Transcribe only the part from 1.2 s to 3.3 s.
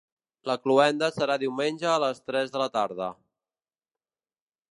diumenge a les tres de la tarda.